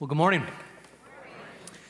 [0.00, 0.44] Well, good morning.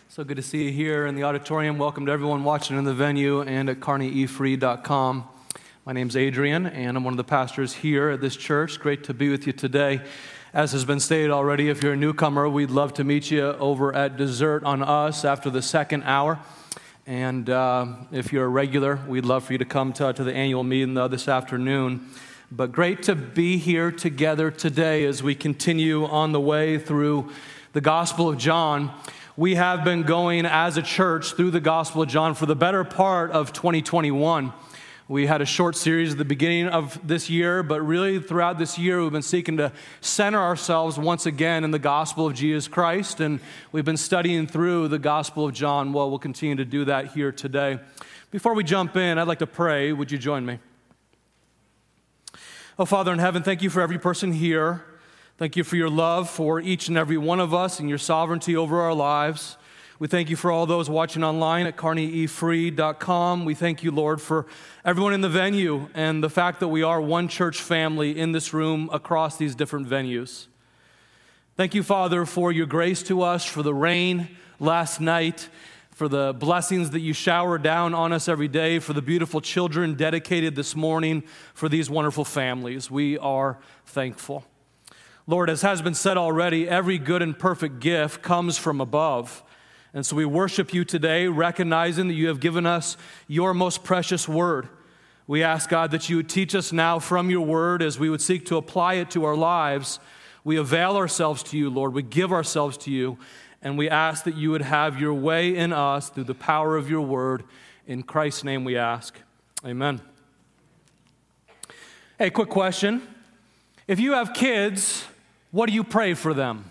[0.08, 1.76] So good to see you here in the auditorium.
[1.76, 5.28] Welcome to everyone watching in the venue and at kearneyefree.com.
[5.84, 8.80] My name's Adrian, and I'm one of the pastors here at this church.
[8.80, 10.00] Great to be with you today.
[10.54, 13.94] As has been stated already, if you're a newcomer, we'd love to meet you over
[13.94, 16.38] at Dessert on Us after the second hour.
[17.06, 20.32] And uh, if you're a regular, we'd love for you to come to, to the
[20.32, 22.08] annual meeting uh, this afternoon.
[22.50, 27.30] But great to be here together today as we continue on the way through
[27.72, 28.90] the Gospel of John.
[29.36, 32.82] We have been going as a church through the Gospel of John for the better
[32.82, 34.52] part of 2021.
[35.06, 38.78] We had a short series at the beginning of this year, but really throughout this
[38.78, 43.20] year, we've been seeking to center ourselves once again in the gospel of Jesus Christ.
[43.20, 43.40] And
[43.72, 45.92] we've been studying through the gospel of John.
[45.92, 47.80] Well, we'll continue to do that here today.
[48.30, 49.92] Before we jump in, I'd like to pray.
[49.92, 50.58] Would you join me?
[52.78, 54.84] Oh, Father in heaven, thank you for every person here.
[55.38, 58.56] Thank you for your love for each and every one of us and your sovereignty
[58.56, 59.56] over our lives.
[60.00, 63.44] We thank you for all those watching online at kearneyefree.com.
[63.44, 64.46] We thank you, Lord, for
[64.84, 68.52] everyone in the venue and the fact that we are one church family in this
[68.52, 70.48] room across these different venues.
[71.56, 75.48] Thank you, Father, for your grace to us, for the rain last night,
[75.92, 79.94] for the blessings that you shower down on us every day, for the beautiful children
[79.94, 81.22] dedicated this morning,
[81.54, 82.90] for these wonderful families.
[82.90, 84.44] We are thankful.
[85.28, 89.44] Lord, as has been said already, every good and perfect gift comes from above.
[89.92, 94.26] And so we worship you today, recognizing that you have given us your most precious
[94.26, 94.70] word.
[95.26, 98.22] We ask, God, that you would teach us now from your word as we would
[98.22, 100.00] seek to apply it to our lives.
[100.44, 101.92] We avail ourselves to you, Lord.
[101.92, 103.18] We give ourselves to you.
[103.60, 106.88] And we ask that you would have your way in us through the power of
[106.88, 107.44] your word.
[107.86, 109.14] In Christ's name we ask.
[109.62, 110.00] Amen.
[112.18, 113.02] Hey, quick question.
[113.86, 115.04] If you have kids,
[115.50, 116.64] what do you pray for them?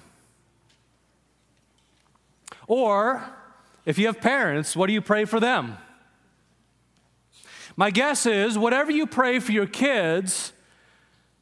[2.68, 3.24] Or,
[3.86, 5.78] if you have parents, what do you pray for them?
[7.76, 10.52] My guess is whatever you pray for your kids,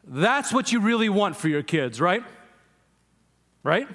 [0.04, 2.24] that's what you really want for your kids, right?
[3.64, 3.88] Right?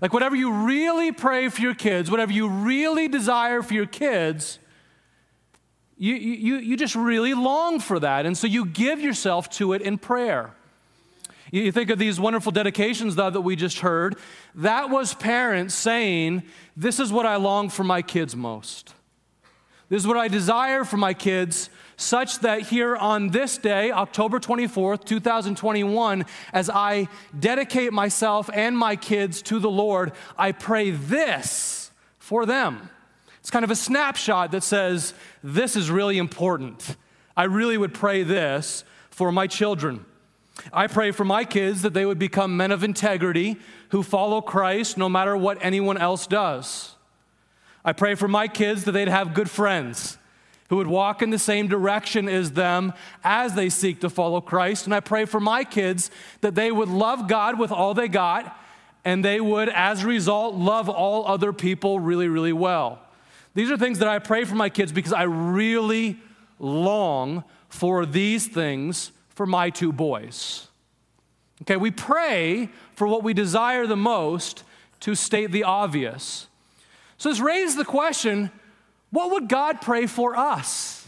[0.00, 4.58] Like, whatever you really pray for your kids, whatever you really desire for your kids,
[5.96, 8.26] you, you, you just really long for that.
[8.26, 10.54] And so you give yourself to it in prayer.
[11.54, 14.16] You think of these wonderful dedications, though, that we just heard.
[14.56, 16.42] That was parents saying,
[16.76, 18.92] This is what I long for my kids most.
[19.88, 24.40] This is what I desire for my kids, such that here on this day, October
[24.40, 27.06] 24th, 2021, as I
[27.38, 32.90] dedicate myself and my kids to the Lord, I pray this for them.
[33.38, 35.14] It's kind of a snapshot that says,
[35.44, 36.96] This is really important.
[37.36, 40.04] I really would pray this for my children.
[40.72, 43.56] I pray for my kids that they would become men of integrity
[43.90, 46.94] who follow Christ no matter what anyone else does.
[47.84, 50.16] I pray for my kids that they'd have good friends
[50.70, 54.86] who would walk in the same direction as them as they seek to follow Christ.
[54.86, 56.10] And I pray for my kids
[56.40, 58.58] that they would love God with all they got
[59.04, 63.00] and they would, as a result, love all other people really, really well.
[63.52, 66.18] These are things that I pray for my kids because I really
[66.58, 70.68] long for these things for my two boys.
[71.62, 74.64] Okay, we pray for what we desire the most
[75.00, 76.48] to state the obvious.
[77.18, 78.50] So this raises the question
[79.10, 81.06] what would God pray for us?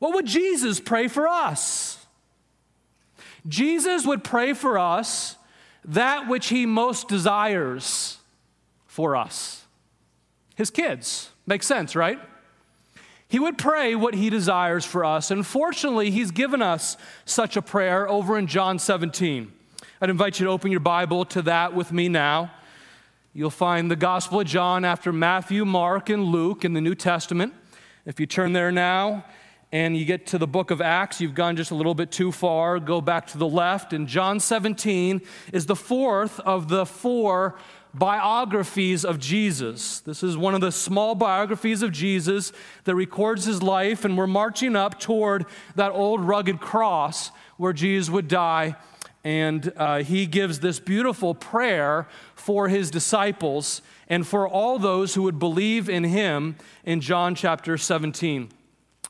[0.00, 2.04] What would Jesus pray for us?
[3.46, 5.36] Jesus would pray for us
[5.84, 8.18] that which he most desires
[8.86, 9.60] for us
[10.60, 11.30] his kids.
[11.46, 12.20] Makes sense, right?
[13.30, 15.30] He would pray what he desires for us.
[15.30, 19.52] And fortunately, he's given us such a prayer over in John 17.
[20.00, 22.50] I'd invite you to open your Bible to that with me now.
[23.32, 27.54] You'll find the Gospel of John after Matthew, Mark, and Luke in the New Testament.
[28.04, 29.24] If you turn there now
[29.70, 32.32] and you get to the book of Acts, you've gone just a little bit too
[32.32, 32.80] far.
[32.80, 33.92] Go back to the left.
[33.92, 35.20] And John 17
[35.52, 37.56] is the fourth of the four
[37.94, 40.00] biographies of Jesus.
[40.00, 42.52] This is one of the small biographies of Jesus
[42.84, 48.10] that records his life, and we're marching up toward that old rugged cross where Jesus
[48.10, 48.76] would die.
[49.22, 55.22] And uh, he gives this beautiful prayer for his disciples and for all those who
[55.24, 58.50] would believe in him in John chapter 17.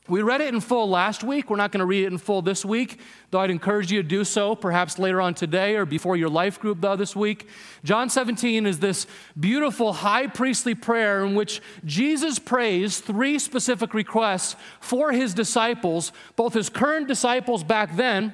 [0.07, 1.49] We read it in full last week.
[1.49, 2.99] We're not going to read it in full this week,
[3.29, 6.59] though I'd encourage you to do so perhaps later on today or before your life
[6.59, 7.47] group, though, this week.
[7.83, 9.05] John 17 is this
[9.39, 16.55] beautiful high priestly prayer in which Jesus prays three specific requests for his disciples, both
[16.55, 18.33] his current disciples back then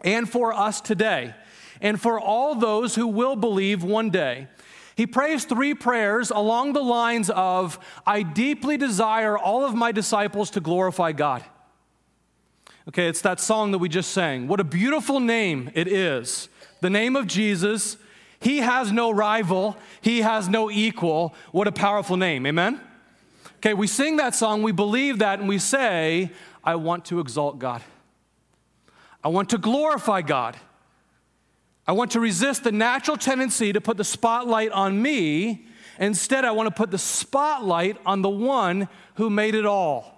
[0.00, 1.34] and for us today.
[1.82, 4.48] and for all those who will believe one day.
[4.96, 10.50] He prays three prayers along the lines of I deeply desire all of my disciples
[10.52, 11.44] to glorify God.
[12.88, 14.48] Okay, it's that song that we just sang.
[14.48, 16.48] What a beautiful name it is.
[16.80, 17.98] The name of Jesus.
[18.40, 21.34] He has no rival, he has no equal.
[21.52, 22.46] What a powerful name.
[22.46, 22.80] Amen?
[23.56, 26.30] Okay, we sing that song, we believe that, and we say,
[26.62, 27.82] I want to exalt God.
[29.24, 30.56] I want to glorify God.
[31.86, 35.66] I want to resist the natural tendency to put the spotlight on me.
[35.98, 40.16] Instead, I want to put the spotlight on the one who made it all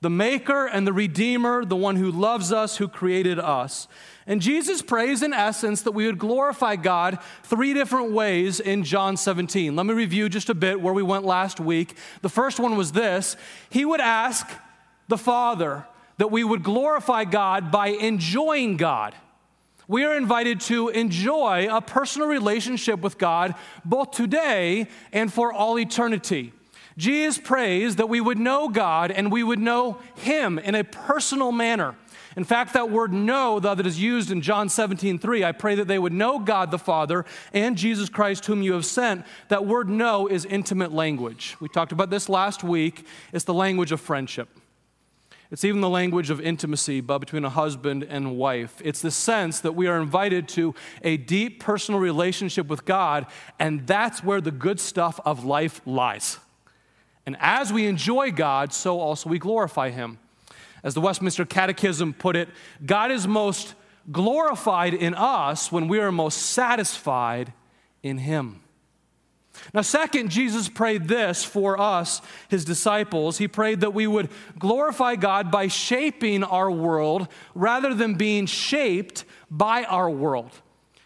[0.00, 3.88] the maker and the redeemer, the one who loves us, who created us.
[4.26, 9.16] And Jesus prays, in essence, that we would glorify God three different ways in John
[9.16, 9.74] 17.
[9.74, 11.96] Let me review just a bit where we went last week.
[12.20, 13.38] The first one was this
[13.70, 14.46] He would ask
[15.08, 15.86] the Father
[16.18, 19.14] that we would glorify God by enjoying God.
[19.86, 23.54] We are invited to enjoy a personal relationship with God
[23.84, 26.52] both today and for all eternity.
[26.96, 31.52] Jesus prays that we would know God and we would know Him in a personal
[31.52, 31.96] manner.
[32.36, 35.86] In fact, that word know that is used in John 17, 3, I pray that
[35.86, 39.24] they would know God the Father and Jesus Christ, whom you have sent.
[39.48, 41.56] That word know is intimate language.
[41.60, 43.06] We talked about this last week.
[43.32, 44.48] It's the language of friendship.
[45.50, 48.80] It's even the language of intimacy between a husband and wife.
[48.84, 53.26] It's the sense that we are invited to a deep personal relationship with God,
[53.58, 56.38] and that's where the good stuff of life lies.
[57.26, 60.18] And as we enjoy God, so also we glorify Him.
[60.82, 62.48] As the Westminster Catechism put it,
[62.84, 63.74] God is most
[64.10, 67.52] glorified in us when we are most satisfied
[68.02, 68.60] in Him.
[69.72, 73.38] Now, second, Jesus prayed this for us, his disciples.
[73.38, 79.24] He prayed that we would glorify God by shaping our world rather than being shaped
[79.50, 80.50] by our world.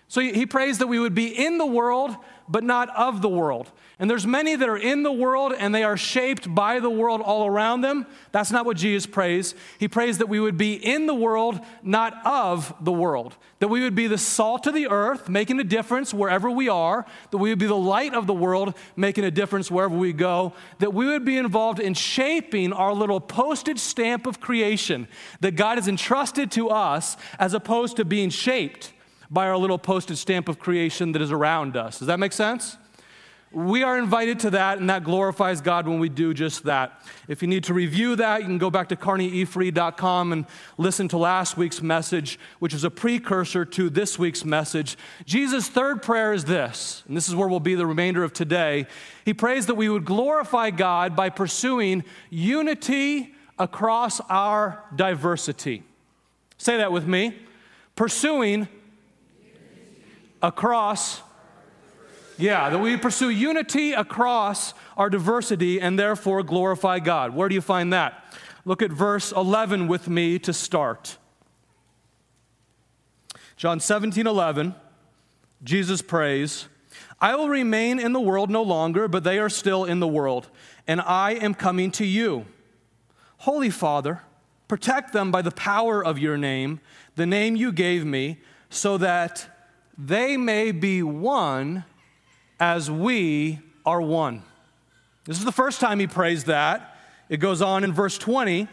[0.09, 2.17] So he prays that we would be in the world,
[2.49, 3.71] but not of the world.
[4.01, 7.21] And there's many that are in the world and they are shaped by the world
[7.21, 8.07] all around them.
[8.31, 9.57] That's not what Jesus prays.
[9.81, 13.37] He prays that we would be in the world, not of the world.
[13.59, 17.07] That we would be the salt of the earth, making a difference wherever we are.
[17.33, 20.53] That we would be the light of the world, making a difference wherever we go.
[20.79, 25.09] That we would be involved in shaping our little postage stamp of creation
[25.41, 28.93] that God has entrusted to us as opposed to being shaped
[29.29, 31.99] by our little postage stamp of creation that is around us.
[31.99, 32.77] Does that make sense?
[33.51, 37.01] We are invited to that, and that glorifies God when we do just that.
[37.29, 40.47] If you need to review that, you can go back to kearneyefree.com and
[40.77, 44.99] listen to last week's message, which is a precursor to this week's message.
[45.25, 48.87] Jesus' third prayer is this, and this is where we'll be the remainder of today.
[49.25, 55.85] He prays that we would glorify God by pursuing unity across our diversity.
[56.59, 57.35] Say that with me.
[57.97, 58.69] Pursuing
[60.43, 61.23] across
[62.39, 67.35] yeah, that we pursue unity across our diversity and therefore glorify God.
[67.35, 68.25] Where do you find that?
[68.65, 71.19] Look at verse 11 with me to start.
[73.57, 74.75] John 17, 11,
[75.65, 76.69] Jesus prays,
[77.21, 80.49] I will remain in the world no longer, but they are still in the world,
[80.87, 82.47] and I am coming to you.
[83.39, 84.23] Holy Father,
[84.69, 86.81] protect them by the power of your name,
[87.17, 88.39] the name you gave me,
[88.71, 89.49] so that
[89.97, 91.85] they may be one
[92.61, 94.43] as we are one.
[95.25, 96.97] This is the first time he prays that.
[97.29, 98.69] It goes on in verse 20.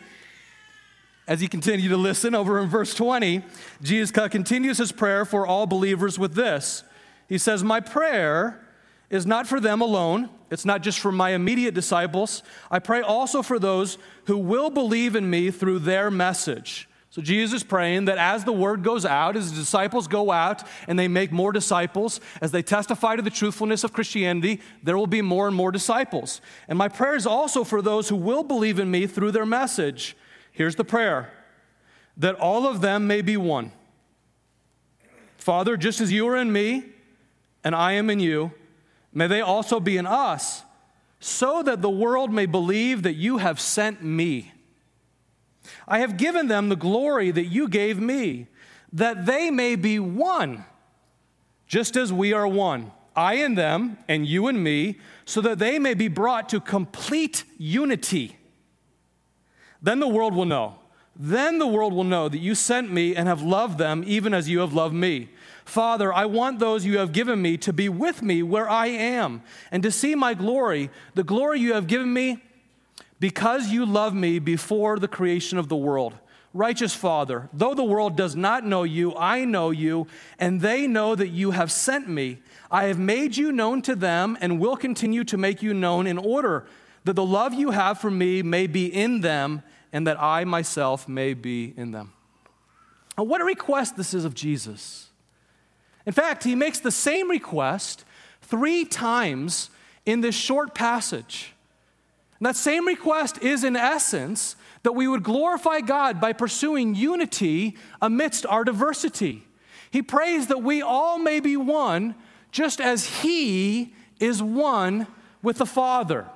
[1.27, 3.41] As you continue to listen over in verse 20,
[3.81, 6.83] Jesus continues his prayer for all believers with this.
[7.27, 8.65] He says, My prayer
[9.09, 10.29] is not for them alone.
[10.51, 12.43] It's not just for my immediate disciples.
[12.69, 16.88] I pray also for those who will believe in me through their message.
[17.15, 20.63] So Jesus is praying that as the word goes out, as the disciples go out
[20.86, 25.07] and they make more disciples, as they testify to the truthfulness of Christianity, there will
[25.07, 26.41] be more and more disciples.
[26.67, 30.17] And my prayer is also for those who will believe in me through their message.
[30.51, 31.31] Here's the prayer
[32.17, 33.72] that all of them may be one.
[35.38, 36.84] Father, just as you are in me
[37.63, 38.51] and I am in you,
[39.13, 40.63] may they also be in us,
[41.22, 44.51] so that the world may believe that you have sent me.
[45.88, 48.48] I have given them the glory that you gave me,
[48.93, 50.65] that they may be one,
[51.67, 52.91] just as we are one.
[53.15, 57.43] I and them, and you and me, so that they may be brought to complete
[57.57, 58.38] unity.
[59.81, 60.79] Then the world will know.
[61.15, 64.50] Then the world will know that you sent me and have loved them even as
[64.50, 65.29] you have loved me.
[65.63, 69.41] Father, I want those you have given me to be with me where I am
[69.72, 72.43] and to see my glory, the glory you have given me
[73.19, 76.13] because you loved me before the creation of the world.
[76.53, 80.07] Righteous Father, though the world does not know you, I know you,
[80.39, 82.39] and they know that you have sent me.
[82.72, 86.17] I have made you known to them and will continue to make you known in
[86.17, 86.65] order
[87.03, 91.07] that the love you have for me may be in them and that I myself
[91.07, 92.13] may be in them.
[93.17, 95.10] Now, what a request this is of Jesus.
[96.05, 98.05] In fact, he makes the same request
[98.41, 99.69] three times
[100.05, 101.54] in this short passage.
[102.45, 107.75] And that same request is, in essence, that we would glorify God by pursuing unity
[108.03, 109.47] amidst our diversity.
[109.89, 112.13] He prays that we all may be one,
[112.51, 115.07] just as He is one
[115.41, 116.27] with the Father.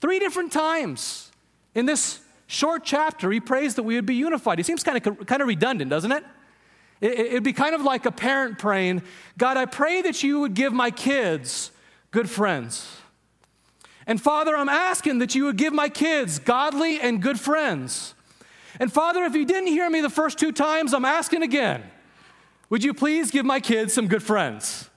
[0.00, 1.30] Three different times
[1.74, 4.60] in this short chapter, He prays that we would be unified.
[4.60, 6.24] It seems kind of, kind of redundant, doesn't it?
[7.02, 9.02] It'd be kind of like a parent praying,
[9.36, 11.70] God, I pray that you would give my kids
[12.12, 12.96] good friends.
[14.10, 18.12] And Father, I'm asking that you would give my kids godly and good friends.
[18.80, 21.84] And Father, if you didn't hear me the first two times, I'm asking again.
[22.70, 24.90] Would you please give my kids some good friends?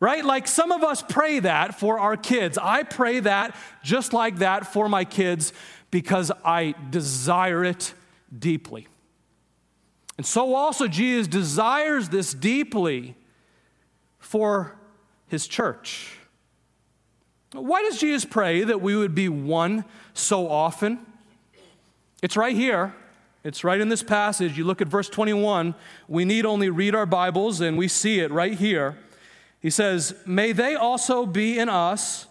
[0.00, 0.24] Right?
[0.24, 2.56] Like some of us pray that for our kids.
[2.56, 5.52] I pray that just like that for my kids
[5.90, 7.92] because I desire it
[8.36, 8.88] deeply.
[10.16, 13.14] And so also Jesus desires this deeply
[14.20, 14.74] for
[15.26, 16.16] his church.
[17.52, 20.98] Why does Jesus pray that we would be one so often?
[22.22, 22.94] It's right here.
[23.44, 24.56] It's right in this passage.
[24.56, 25.74] You look at verse 21.
[26.08, 28.98] We need only read our Bibles and we see it right here.
[29.60, 32.26] He says, May they also be in us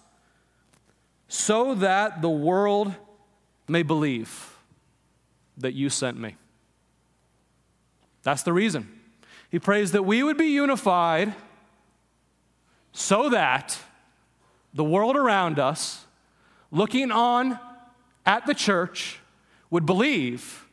[1.28, 2.94] so that the world
[3.68, 4.58] may believe
[5.58, 6.36] that you sent me.
[8.24, 8.90] That's the reason.
[9.50, 11.34] He prays that we would be unified
[12.94, 13.78] so that
[14.74, 16.06] the world around us,
[16.72, 17.60] looking on
[18.26, 19.20] at the church,
[19.70, 20.68] would believe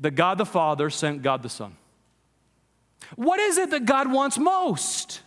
[0.00, 1.76] that God the Father sent God the Son.
[3.16, 5.20] What is it that God wants most?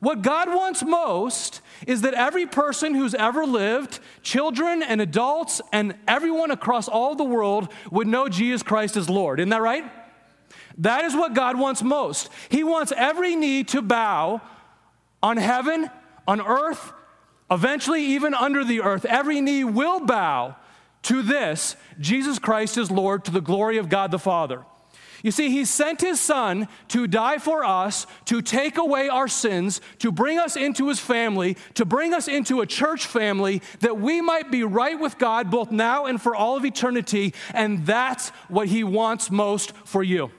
[0.00, 5.94] What God wants most is that every person who's ever lived, children and adults and
[6.06, 9.40] everyone across all the world, would know Jesus Christ as Lord.
[9.40, 9.90] Isn't that right?
[10.78, 12.28] That is what God wants most.
[12.48, 14.40] He wants every knee to bow
[15.20, 15.90] on heaven
[16.28, 16.92] on earth,
[17.50, 20.54] eventually even under the earth, every knee will bow
[21.02, 24.64] to this Jesus Christ is Lord to the glory of God the Father.
[25.22, 29.80] You see, He sent His Son to die for us, to take away our sins,
[29.98, 34.20] to bring us into His family, to bring us into a church family that we
[34.20, 37.34] might be right with God both now and for all of eternity.
[37.52, 40.30] And that's what He wants most for you.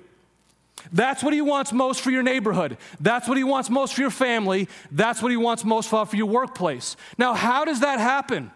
[0.91, 2.77] That's what he wants most for your neighborhood.
[2.99, 4.67] That's what he wants most for your family.
[4.91, 6.95] That's what he wants most for your workplace.
[7.17, 8.51] Now, how does that happen?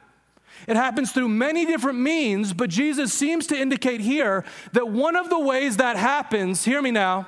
[0.68, 5.30] It happens through many different means, but Jesus seems to indicate here that one of
[5.30, 7.28] the ways that happens, hear me now,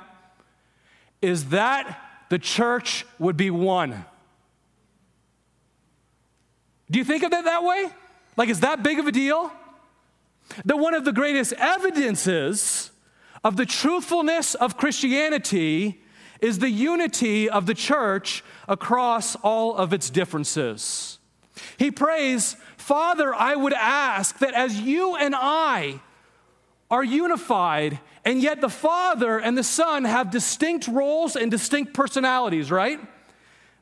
[1.20, 4.04] is that the church would be one.
[6.90, 7.90] Do you think of it that way?
[8.36, 9.52] Like, is that big of a deal?
[10.64, 12.90] That one of the greatest evidences
[13.46, 16.02] of the truthfulness of Christianity
[16.40, 21.20] is the unity of the church across all of its differences.
[21.76, 26.00] He prays, Father, I would ask that as you and I
[26.90, 32.72] are unified, and yet the Father and the Son have distinct roles and distinct personalities,
[32.72, 32.98] right?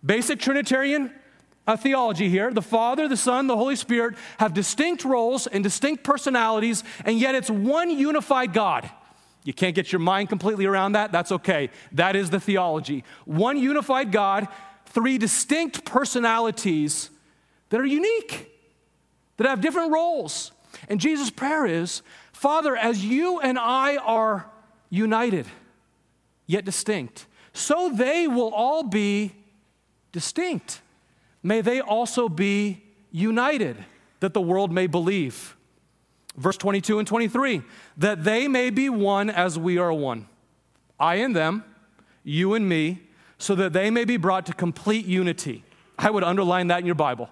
[0.04, 1.10] Basic Trinitarian
[1.66, 2.52] uh, theology here.
[2.52, 7.34] The Father, the Son, the Holy Spirit have distinct roles and distinct personalities, and yet
[7.34, 8.90] it's one unified God.
[9.44, 11.12] You can't get your mind completely around that?
[11.12, 11.70] That's okay.
[11.92, 13.04] That is the theology.
[13.26, 14.48] One unified God,
[14.86, 17.10] three distinct personalities
[17.68, 18.50] that are unique,
[19.36, 20.52] that have different roles.
[20.88, 24.50] And Jesus' prayer is Father, as you and I are
[24.90, 25.46] united,
[26.46, 29.32] yet distinct, so they will all be
[30.12, 30.80] distinct.
[31.42, 33.84] May they also be united,
[34.20, 35.56] that the world may believe.
[36.36, 37.62] Verse 22 and 23
[37.98, 40.26] that they may be one as we are one.
[40.98, 41.64] I and them,
[42.22, 43.02] you and me,
[43.38, 45.64] so that they may be brought to complete unity.
[45.98, 47.28] I would underline that in your Bible.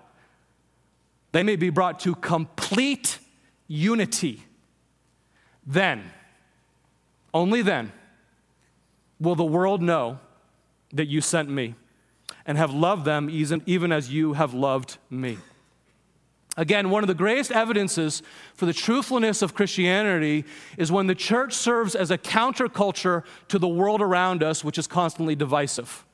[1.32, 3.18] They may be brought to complete
[3.66, 4.44] unity.
[5.66, 6.11] Then,
[7.32, 7.92] only then,
[9.18, 10.18] will the world know
[10.92, 11.75] that you sent me
[12.44, 15.38] and have loved them even as you have loved me.
[16.56, 18.23] Again, one of the greatest evidences
[18.54, 20.44] for the truthfulness of Christianity
[20.76, 24.87] is when the church serves as a counterculture to the world around us, which is
[24.87, 26.04] constantly divisive.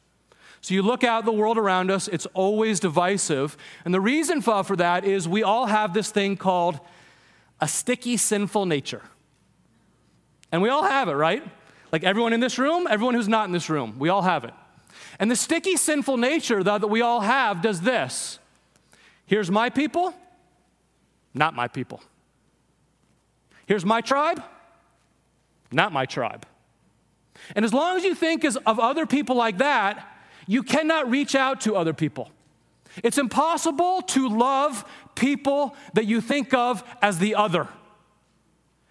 [0.61, 3.57] So you look out the world around us, it's always divisive.
[3.85, 6.78] And the reason for, that is we all have this thing called
[7.61, 9.02] a sticky, sinful nature.
[10.52, 11.42] And we all have it, right?
[11.90, 14.54] Like everyone in this room, everyone who's not in this room, we all have it.
[15.18, 18.38] And the sticky sinful nature though, that we all have does this
[19.26, 20.14] here's my people,
[21.35, 22.02] not my people.
[23.66, 24.42] Here's my tribe,
[25.70, 26.47] not my tribe.
[27.54, 30.16] And as long as you think of other people like that,
[30.47, 32.30] you cannot reach out to other people.
[33.04, 37.68] It's impossible to love people that you think of as the other.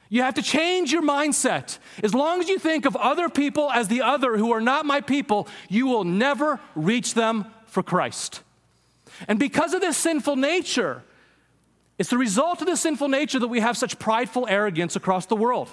[0.10, 1.80] You have to change your mindset.
[2.02, 5.02] As long as you think of other people as the other who are not my
[5.02, 8.44] people, you will never reach them for Christ.
[9.28, 11.04] And because of this sinful nature,
[11.98, 15.36] it's the result of the sinful nature that we have such prideful arrogance across the
[15.36, 15.70] world.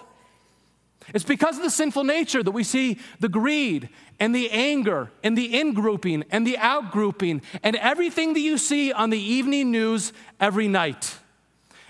[1.12, 5.36] It's because of the sinful nature that we see the greed and the anger and
[5.36, 9.70] the in grouping and the out grouping and everything that you see on the evening
[9.70, 11.18] news every night.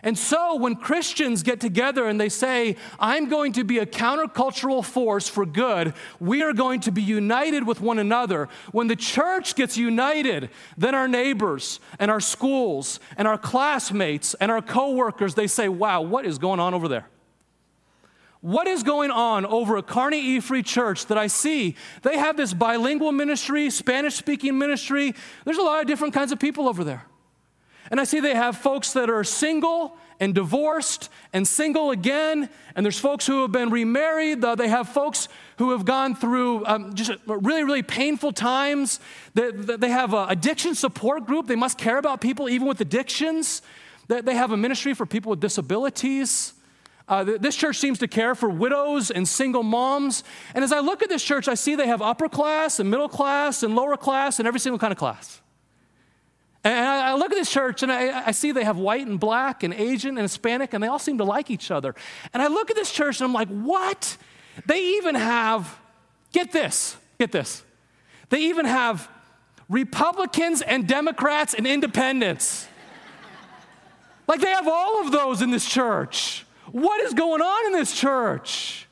[0.05, 4.85] And so when Christians get together and they say, I'm going to be a countercultural
[4.85, 8.51] force for good, we are going to be united with one another.
[8.71, 14.53] When the church gets united, then our neighbors and our schools and our classmates and
[14.53, 17.09] our coworkers, they say, wow, what is going on over there?
[18.43, 21.77] What is going on over at Kearney E Free Church that I see?
[22.03, 25.15] They have this bilingual ministry, Spanish speaking ministry.
[25.47, 27.07] There's a lot of different kinds of people over there.
[27.95, 32.51] And I see they have folks that are single and divorced and single again.
[32.75, 34.43] And there's folks who have been remarried.
[34.43, 38.99] They have folks who have gone through um, just really, really painful times.
[39.35, 41.47] They, they have an addiction support group.
[41.47, 43.63] They must care about people even with addictions.
[44.09, 46.55] They have a ministry for people with disabilities.
[47.07, 50.25] Uh, this church seems to care for widows and single moms.
[50.53, 53.09] And as I look at this church, I see they have upper class and middle
[53.09, 55.43] class and lower class and every single kind of class.
[56.65, 59.63] And I, look at this church and I, I, see they have white and black
[59.63, 61.95] and Asian and Hispanic, and they all seem to like each other.
[62.33, 64.17] And I look at this church and I'm like, what?
[64.65, 65.79] They even have,
[66.33, 67.63] get this, get this.
[68.31, 69.11] They even have
[69.69, 72.67] Republicans and Democrats and independents.
[74.27, 76.47] like they have all of those in this church.
[76.73, 78.89] What is going on in this church?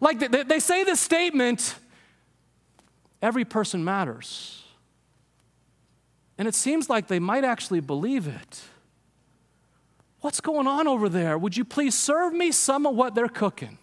[0.00, 1.74] Like they, they say this statement
[3.20, 4.64] every person matters.
[6.38, 8.62] And it seems like they might actually believe it.
[10.20, 11.36] What's going on over there?
[11.36, 13.78] Would you please serve me some of what they're cooking?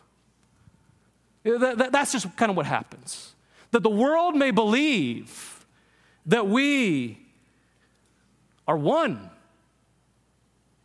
[1.44, 3.36] That's just kind of what happens.
[3.72, 5.66] That the world may believe
[6.26, 7.20] that we
[8.68, 9.30] are one.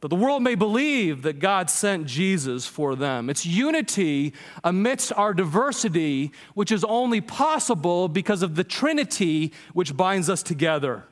[0.01, 3.31] That the world may believe that God sent Jesus for them.
[3.31, 10.29] It's unity amidst our diversity, which is only possible because of the Trinity which binds
[10.29, 11.05] us together.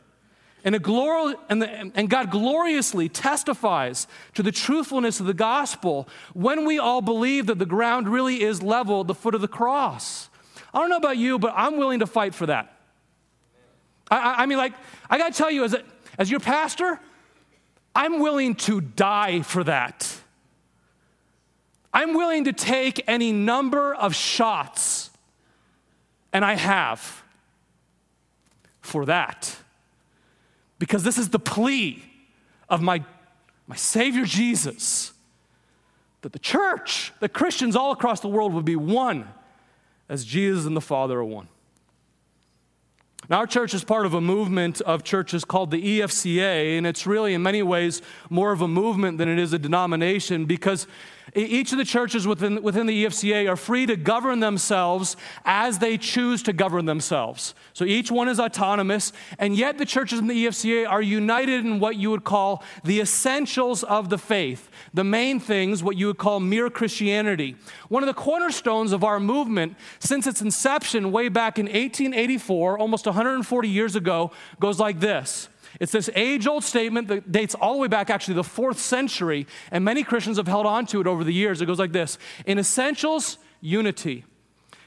[0.65, 6.79] And, and, the, and God gloriously testifies to the truthfulness of the gospel when we
[6.79, 10.29] all believe that the ground really is level at the foot of the cross.
[10.75, 12.77] I don't know about you, but I'm willing to fight for that.
[14.11, 14.75] I, I, I mean, like,
[15.09, 15.83] I got to tell you, as, a,
[16.19, 16.99] as your pastor,
[17.95, 20.13] I'm willing to die for that.
[21.93, 25.11] I'm willing to take any number of shots,
[26.33, 27.23] and I have
[28.81, 29.58] for that
[30.79, 32.03] because this is the plea
[32.69, 33.05] of my,
[33.67, 35.13] my Savior Jesus
[36.23, 39.29] that the church, that Christians all across the world would be one
[40.09, 41.49] as Jesus and the Father are one.
[43.29, 47.07] Now, our church is part of a movement of churches called the EFCA, and it's
[47.07, 48.01] really, in many ways,
[48.31, 50.87] more of a movement than it is a denomination because
[51.35, 55.99] each of the churches within, within the EFCA are free to govern themselves as they
[55.99, 57.55] choose to govern themselves.
[57.73, 61.81] So each one is autonomous, and yet the churches in the EFCA are united in
[61.81, 66.19] what you would call the essentials of the faith, the main things, what you would
[66.19, 67.57] call mere Christianity.
[67.89, 73.07] One of the cornerstones of our movement since its inception way back in 1884, almost
[73.09, 75.49] 140 years ago, goes like this
[75.81, 79.47] it's this age old statement that dates all the way back, actually, the fourth century,
[79.71, 81.61] and many Christians have held on to it over the years.
[81.61, 84.25] It goes like this In essentials, unity.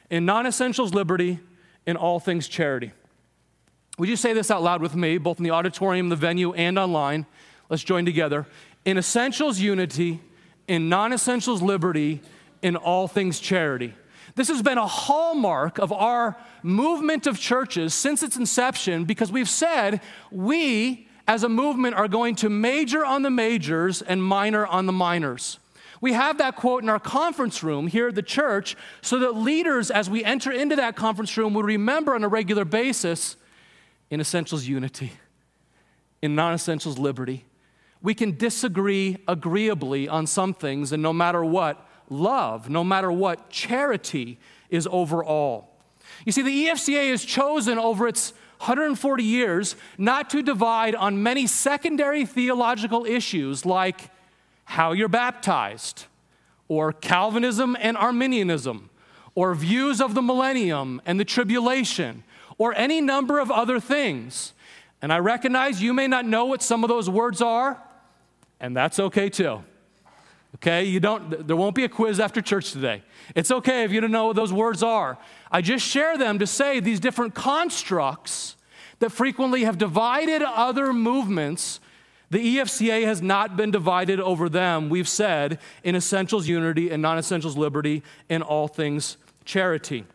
[0.09, 1.39] In non essentials, liberty.
[1.85, 2.91] In all things, charity.
[3.97, 6.77] Would you say this out loud with me, both in the auditorium, the venue, and
[6.77, 7.25] online?
[7.69, 8.47] Let's join together.
[8.85, 10.21] In essentials, unity.
[10.67, 12.21] In non essentials, liberty.
[12.61, 13.93] In all things, charity.
[14.35, 19.49] This has been a hallmark of our movement of churches since its inception because we've
[19.49, 24.85] said we, as a movement, are going to major on the majors and minor on
[24.85, 25.59] the minors.
[25.99, 29.91] We have that quote in our conference room here at the church so that leaders,
[29.91, 33.35] as we enter into that conference room, would remember on a regular basis
[34.09, 35.11] in essentials, unity,
[36.21, 37.45] in non essentials, liberty.
[38.01, 43.49] We can disagree agreeably on some things, and no matter what, love, no matter what,
[43.49, 44.37] charity
[44.69, 45.69] is over all.
[46.25, 51.47] You see, the EFCA is chosen over its 140 years not to divide on many
[51.47, 54.11] secondary theological issues like
[54.65, 56.05] how you're baptized,
[56.67, 58.89] or Calvinism and Arminianism,
[59.33, 62.23] or views of the millennium and the tribulation,
[62.57, 64.53] or any number of other things.
[65.01, 67.81] And I recognize you may not know what some of those words are,
[68.59, 69.63] and that's okay too.
[70.55, 73.03] Okay, you don't there won't be a quiz after church today.
[73.35, 75.17] It's okay if you don't know what those words are.
[75.51, 78.57] I just share them to say these different constructs
[78.99, 81.79] that frequently have divided other movements.
[82.29, 87.17] The EFCA has not been divided over them, we've said, in essentials unity and non
[87.17, 90.05] essentials liberty, in all things charity.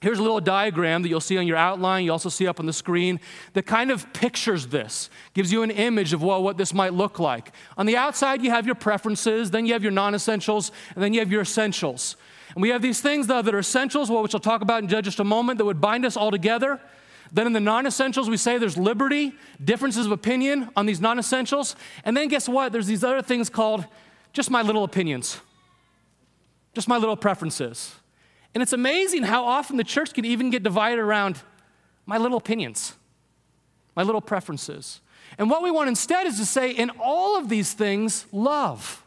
[0.00, 2.66] Here's a little diagram that you'll see on your outline, you also see up on
[2.66, 3.20] the screen,
[3.54, 7.18] that kind of pictures this, gives you an image of well, what this might look
[7.18, 7.52] like.
[7.78, 11.14] On the outside, you have your preferences, then you have your non essentials, and then
[11.14, 12.16] you have your essentials.
[12.54, 14.88] And we have these things, though, that are essentials, well, which I'll talk about in
[14.88, 16.80] just a moment, that would bind us all together.
[17.32, 21.18] Then in the non essentials, we say there's liberty, differences of opinion on these non
[21.18, 21.74] essentials.
[22.04, 22.72] And then guess what?
[22.72, 23.86] There's these other things called
[24.32, 25.40] just my little opinions,
[26.74, 27.94] just my little preferences.
[28.54, 31.42] And it's amazing how often the church can even get divided around
[32.06, 32.94] my little opinions,
[33.96, 35.00] my little preferences.
[35.38, 39.04] And what we want instead is to say, in all of these things, love.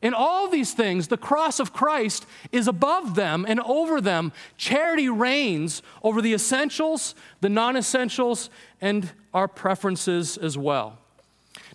[0.00, 4.32] In all these things, the cross of Christ is above them and over them.
[4.56, 8.48] Charity reigns over the essentials, the non essentials,
[8.80, 10.98] and our preferences as well.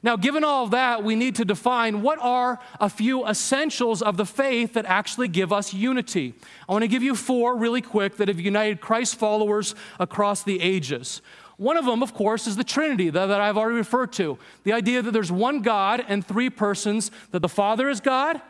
[0.03, 4.25] Now, given all that, we need to define what are a few essentials of the
[4.25, 6.33] faith that actually give us unity.
[6.67, 10.59] I want to give you four really quick that have united Christ followers across the
[10.61, 11.21] ages.
[11.55, 14.37] One of them, of course, is the Trinity that, that, I've already referred to.
[14.65, 18.41] The idea that there's one God and three persons, that the Father is God,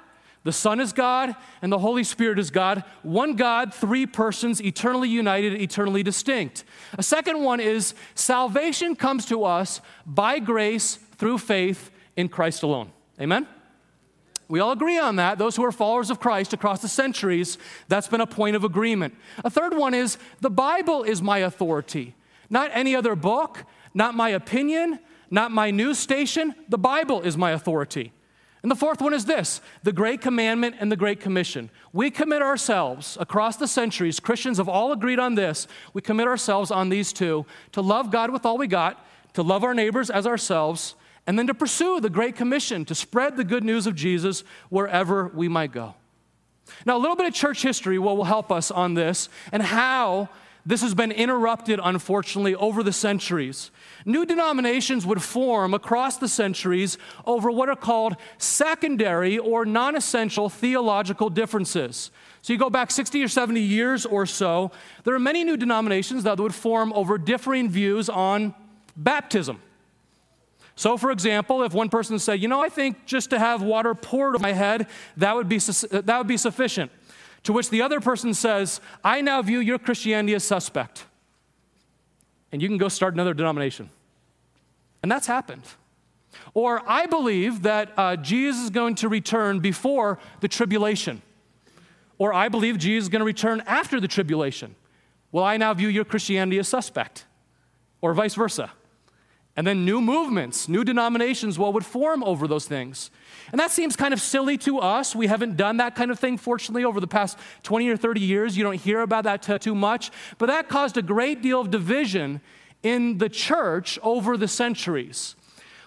[0.43, 2.83] the Son is God, and the Holy Spirit is God.
[3.03, 6.63] One God, three persons, eternally united, eternally distinct.
[6.97, 12.91] A second one is salvation comes to us by grace through faith in Christ alone.
[13.17, 13.47] Amen?
[14.49, 15.37] We all agree on that.
[15.37, 17.57] Those who are followers of Christ across the centuries,
[17.87, 19.15] that's been a point of agreement.
[19.45, 22.13] A third one is the Bible is my authority,
[22.49, 24.99] not any other book, not my opinion,
[25.31, 26.55] not my news station.
[26.67, 28.11] The Bible is my authority.
[28.61, 31.69] And the fourth one is this the Great Commandment and the Great Commission.
[31.93, 35.69] We commit ourselves across the centuries, Christians have all agreed on this.
[35.93, 39.63] We commit ourselves on these two to love God with all we got, to love
[39.63, 43.63] our neighbors as ourselves, and then to pursue the Great Commission to spread the good
[43.63, 45.95] news of Jesus wherever we might go.
[46.85, 50.29] Now, a little bit of church history will help us on this and how
[50.65, 53.69] this has been interrupted, unfortunately, over the centuries.
[54.05, 60.49] New denominations would form across the centuries over what are called secondary or non essential
[60.49, 62.11] theological differences.
[62.41, 64.71] So you go back 60 or 70 years or so,
[65.03, 68.53] there are many new denominations that would form over differing views on
[68.95, 69.61] baptism.
[70.75, 73.93] So, for example, if one person said, You know, I think just to have water
[73.93, 76.91] poured on my head, that would be, that would be sufficient.
[77.43, 81.05] To which the other person says, I now view your Christianity as suspect.
[82.51, 83.89] And you can go start another denomination.
[85.01, 85.63] And that's happened.
[86.53, 91.21] Or I believe that uh, Jesus is going to return before the tribulation.
[92.17, 94.75] Or I believe Jesus is going to return after the tribulation.
[95.31, 97.25] Well, I now view your Christianity as suspect.
[98.01, 98.71] Or vice versa.
[99.55, 103.11] And then new movements, new denominations, well, would form over those things.
[103.51, 105.15] And that seems kind of silly to us.
[105.15, 108.57] We haven't done that kind of thing, fortunately, over the past 20 or 30 years.
[108.57, 110.09] You don't hear about that t- too much.
[110.39, 112.41] But that caused a great deal of division
[112.81, 115.35] in the church over the centuries.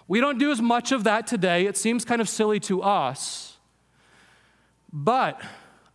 [0.07, 1.66] We don't do as much of that today.
[1.66, 3.57] It seems kind of silly to us.
[4.92, 5.42] But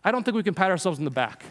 [0.04, 1.42] I don't think we can pat ourselves in the back.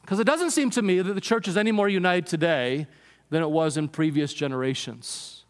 [0.00, 2.86] Because it doesn't seem to me that the church is any more united today
[3.34, 5.44] than it was in previous generations.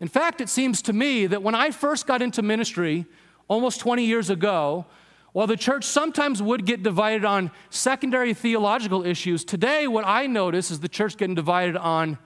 [0.00, 3.04] In fact, it seems to me that when I first got into ministry
[3.48, 4.86] almost 20 years ago,
[5.32, 10.70] while the church sometimes would get divided on secondary theological issues, today what I notice
[10.70, 12.16] is the church getting divided on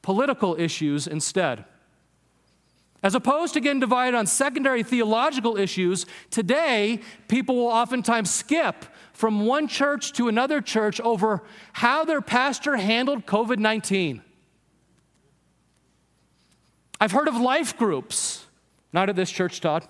[0.00, 1.64] political issues instead.
[3.02, 9.46] As opposed to getting divided on secondary theological issues, today people will oftentimes skip from
[9.46, 14.20] one church to another church over how their pastor handled COVID 19.
[17.00, 18.44] I've heard of life groups,
[18.92, 19.86] not at this church, Todd,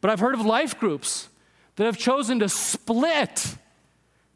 [0.00, 1.28] but I've heard of life groups
[1.76, 3.56] that have chosen to split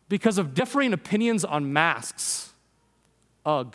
[0.08, 2.52] because of differing opinions on masks.
[3.46, 3.74] Ugh.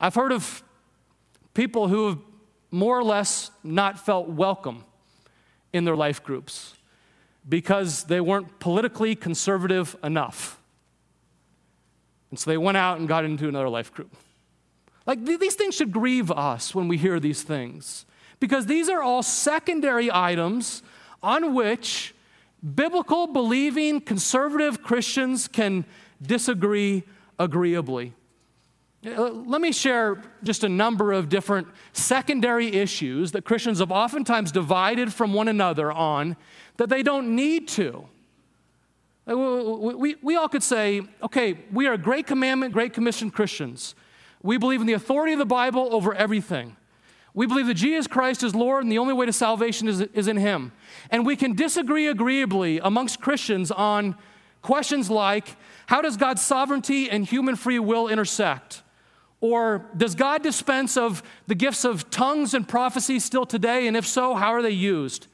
[0.00, 0.62] I've heard of
[1.52, 2.18] people who have
[2.70, 4.84] more or less not felt welcome
[5.72, 6.74] in their life groups
[7.48, 10.60] because they weren't politically conservative enough.
[12.30, 14.14] And so they went out and got into another life group.
[15.06, 18.04] Like these things should grieve us when we hear these things
[18.40, 20.82] because these are all secondary items
[21.22, 22.14] on which
[22.74, 25.84] biblical believing conservative Christians can
[26.20, 27.04] disagree
[27.38, 28.14] agreeably.
[29.16, 34.52] Uh, let me share just a number of different secondary issues that Christians have oftentimes
[34.52, 36.36] divided from one another on
[36.76, 38.06] that they don't need to.
[39.28, 43.94] Uh, we, we, all could say, okay, we are great commandment, great commission Christians.
[44.42, 46.76] We believe in the authority of the Bible over everything.
[47.34, 50.28] We believe that Jesus Christ is Lord and the only way to salvation is, is
[50.28, 50.72] in Him.
[51.10, 54.16] And we can disagree agreeably amongst Christians on
[54.62, 58.82] questions like how does God's sovereignty and human free will intersect?
[59.40, 63.86] Or does God dispense of the gifts of tongues and prophecy still today?
[63.86, 65.28] And if so, how are they used?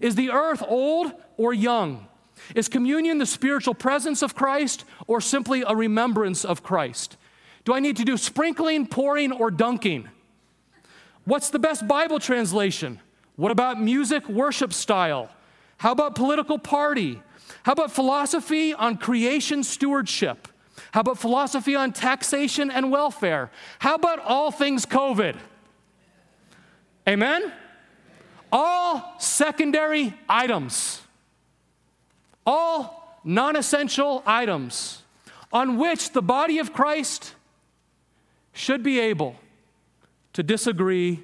[0.00, 2.06] Is the earth old or young?
[2.54, 7.16] Is communion the spiritual presence of Christ or simply a remembrance of Christ?
[7.64, 10.08] Do I need to do sprinkling, pouring, or dunking?
[11.24, 13.00] What's the best Bible translation?
[13.36, 15.30] What about music worship style?
[15.78, 17.20] How about political party?
[17.64, 20.48] How about philosophy on creation stewardship?
[20.92, 23.50] How about philosophy on taxation and welfare?
[23.78, 25.36] How about all things COVID?
[27.08, 27.52] Amen?
[28.50, 31.02] All secondary items,
[32.46, 35.02] all non essential items
[35.52, 37.34] on which the body of Christ
[38.52, 39.36] should be able
[40.32, 41.22] to disagree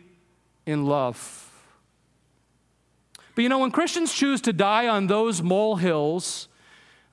[0.67, 1.51] in love.
[3.35, 6.49] But you know, when Christians choose to die on those molehills,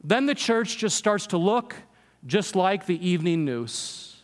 [0.04, 1.76] then the church just starts to look
[2.26, 4.18] just like the evening news.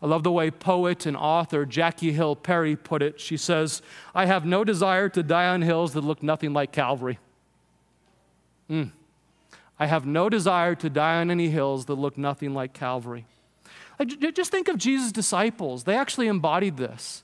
[0.00, 3.20] I love the way poet and author Jackie Hill Perry put it.
[3.20, 3.82] She says,
[4.14, 7.20] I have no desire to die on hills that look nothing like Calvary.
[8.68, 8.90] Mm.
[9.78, 13.26] I have no desire to die on any hills that look nothing like Calvary.
[14.34, 15.84] Just think of Jesus' disciples.
[15.84, 17.22] They actually embodied this.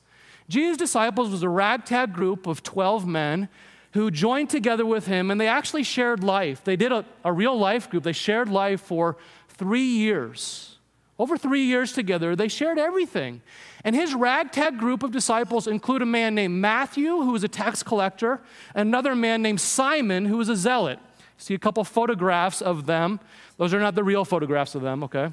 [0.48, 3.48] Jesus' disciples was a ragtag group of 12 men
[3.92, 6.62] who joined together with him and they actually shared life.
[6.64, 8.04] They did a, a real life group.
[8.04, 9.16] They shared life for
[9.48, 10.76] three years.
[11.18, 13.42] Over three years together, they shared everything.
[13.84, 17.82] And his ragtag group of disciples include a man named Matthew, who was a tax
[17.82, 18.40] collector,
[18.74, 21.00] another man named Simon, who was a zealot.
[21.36, 23.18] See a couple photographs of them.
[23.56, 25.32] Those are not the real photographs of them, okay?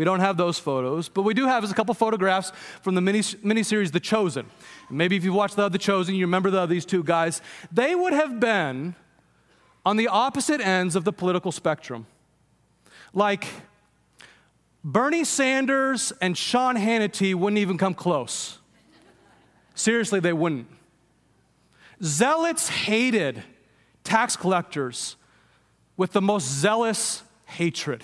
[0.00, 3.18] We don't have those photos, but we do have a couple photographs from the mini
[3.20, 4.46] miniseries The Chosen.
[4.88, 7.42] Maybe if you've watched the, the Chosen, you remember the, these two guys.
[7.70, 8.94] They would have been
[9.84, 12.06] on the opposite ends of the political spectrum.
[13.12, 13.46] Like
[14.82, 18.56] Bernie Sanders and Sean Hannity wouldn't even come close.
[19.74, 20.66] Seriously, they wouldn't.
[22.02, 23.42] Zealots hated
[24.02, 25.16] tax collectors
[25.98, 28.02] with the most zealous hatred.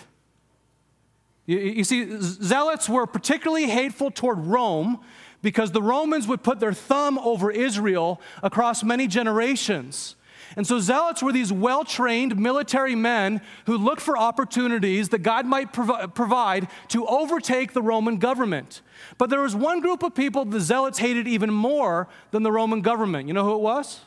[1.47, 5.01] You, you see, zealots were particularly hateful toward Rome
[5.43, 10.17] because the Romans would put their thumb over Israel across many generations.
[10.57, 15.45] And so, zealots were these well trained military men who looked for opportunities that God
[15.45, 18.81] might prov- provide to overtake the Roman government.
[19.19, 22.81] But there was one group of people the zealots hated even more than the Roman
[22.81, 23.29] government.
[23.29, 24.01] You know who it was?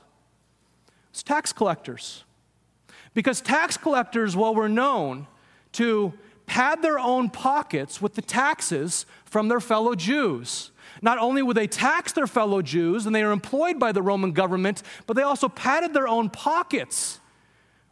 [0.88, 2.23] It was tax collectors.
[3.13, 5.28] Because tax collectors, well, were known
[5.73, 6.13] to
[6.49, 10.71] pad their own pockets with the taxes from their fellow Jews.
[11.01, 14.31] Not only would they tax their fellow Jews and they are employed by the Roman
[14.31, 17.19] government, but they also padded their own pockets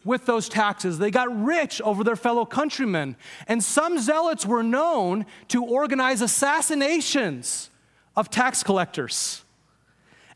[0.03, 0.97] with those taxes.
[0.97, 3.15] They got rich over their fellow countrymen.
[3.47, 7.69] And some zealots were known to organize assassinations
[8.15, 9.43] of tax collectors.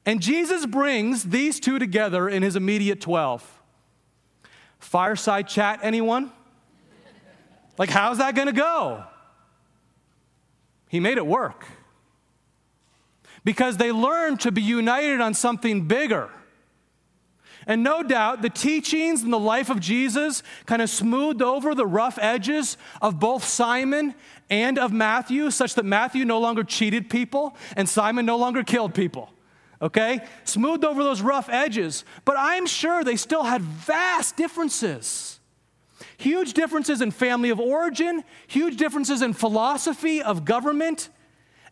[0.06, 3.62] And Jesus brings these two together in his immediate 12.
[4.80, 6.32] Fireside chat, anyone?
[7.78, 9.04] Like, how's that going to go?
[10.90, 11.66] He made it work.
[13.44, 16.30] Because they learned to be united on something bigger.
[17.68, 21.86] And no doubt the teachings and the life of Jesus kind of smoothed over the
[21.86, 24.16] rough edges of both Simon
[24.50, 28.94] and of Matthew, such that Matthew no longer cheated people and Simon no longer killed
[28.94, 29.32] people.
[29.82, 30.22] Okay?
[30.44, 32.04] Smoothed over those rough edges.
[32.26, 35.40] But I'm sure they still had vast differences.
[36.18, 41.10] Huge differences in family of origin, huge differences in philosophy of government,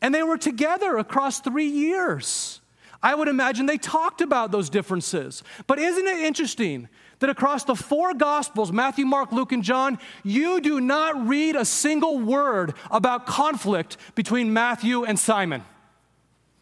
[0.01, 2.61] and they were together across three years.
[3.01, 5.43] I would imagine they talked about those differences.
[5.67, 6.89] But isn't it interesting
[7.19, 11.65] that across the four Gospels Matthew, Mark, Luke, and John you do not read a
[11.65, 15.63] single word about conflict between Matthew and Simon.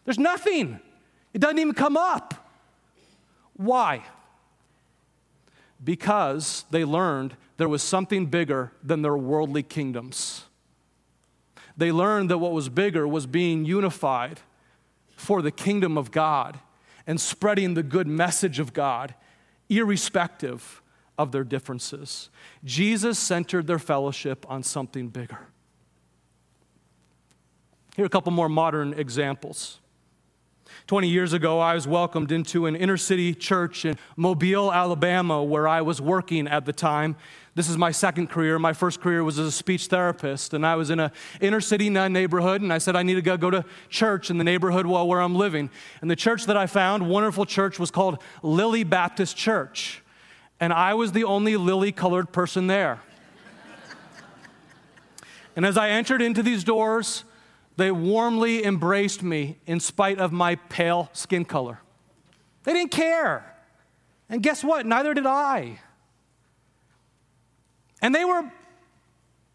[0.04, 0.80] There's nothing,
[1.32, 2.34] it doesn't even come up.
[3.54, 4.04] Why?
[5.82, 10.44] Because they learned there was something bigger than their worldly kingdoms.
[11.76, 14.40] They learned that what was bigger was being unified
[15.16, 16.58] for the kingdom of God
[17.06, 19.14] and spreading the good message of God,
[19.68, 20.82] irrespective
[21.16, 22.30] of their differences.
[22.64, 25.38] Jesus centered their fellowship on something bigger.
[27.96, 29.80] Here are a couple more modern examples.
[30.88, 35.68] 20 years ago, I was welcomed into an inner city church in Mobile, Alabama, where
[35.68, 37.14] I was working at the time.
[37.54, 38.58] This is my second career.
[38.58, 41.10] My first career was as a speech therapist, and I was in an
[41.42, 44.44] inner city neighborhood, and I said I need to go, go to church in the
[44.44, 45.68] neighborhood where I'm living.
[46.00, 50.02] And the church that I found, wonderful church, was called Lily Baptist Church.
[50.58, 53.02] And I was the only lily colored person there.
[55.54, 57.24] and as I entered into these doors,
[57.78, 61.78] they warmly embraced me in spite of my pale skin color.
[62.64, 63.54] They didn't care.
[64.28, 64.84] And guess what?
[64.84, 65.78] Neither did I.
[68.02, 68.50] And they were,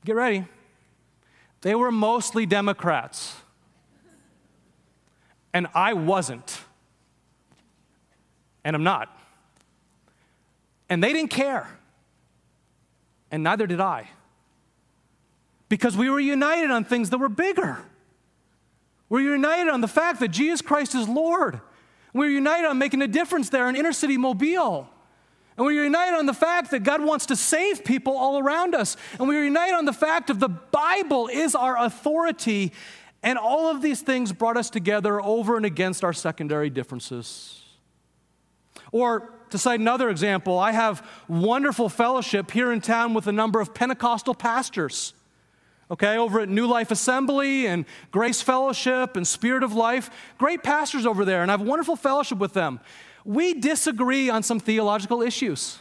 [0.05, 0.45] get ready,
[1.59, 3.36] they were mostly Democrats.
[5.53, 6.62] And I wasn't.
[8.63, 9.09] And I'm not.
[10.88, 11.69] And they didn't care.
[13.31, 14.09] And neither did I.
[15.67, 17.79] Because we were united on things that were bigger.
[19.09, 21.61] We're united on the fact that Jesus Christ is Lord.
[22.13, 24.89] We're united on making a difference there in inner city Mobile.
[25.55, 28.97] And we're united on the fact that God wants to save people all around us.
[29.19, 32.71] And we're united on the fact of the Bible is our authority.
[33.21, 37.61] And all of these things brought us together over and against our secondary differences.
[38.91, 43.61] Or to cite another example, I have wonderful fellowship here in town with a number
[43.61, 45.13] of Pentecostal pastors
[45.93, 50.10] okay, over at New Life Assembly and Grace Fellowship and Spirit of Life.
[50.39, 52.79] Great pastors over there, and I have wonderful fellowship with them.
[53.23, 55.79] We disagree on some theological issues.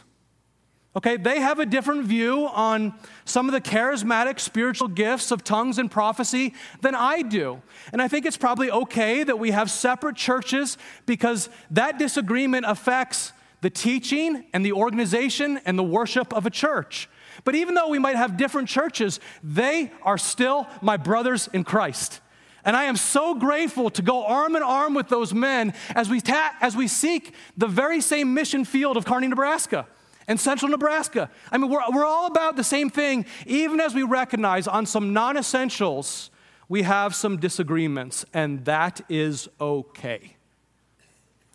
[0.95, 2.93] Okay, they have a different view on
[3.25, 7.63] some of the charismatic spiritual gifts of tongues and prophecy than I do.
[7.91, 13.33] And I think it's probably okay that we have separate churches because that disagreement affects
[13.61, 17.09] the teaching and the organization and the worship of a church.
[17.43, 22.21] But even though we might have different churches, they are still my brothers in Christ.
[22.65, 26.21] And I am so grateful to go arm in arm with those men as we,
[26.21, 29.85] ta- as we seek the very same mission field of Kearney, Nebraska
[30.27, 31.29] and central Nebraska.
[31.51, 35.13] I mean, we're, we're all about the same thing, even as we recognize on some
[35.13, 36.31] non essentials,
[36.69, 40.37] we have some disagreements, and that is okay.